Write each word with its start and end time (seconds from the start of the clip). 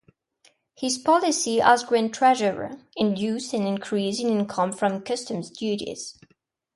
His 0.75 0.97
policy 0.97 1.61
as 1.61 1.83
Grand 1.83 2.11
Treasurer, 2.11 2.71
induced 2.95 3.53
an 3.53 3.67
increase 3.67 4.19
in 4.19 4.29
income 4.29 4.71
from 4.71 5.03
customs 5.03 5.51
duties. 5.51 6.17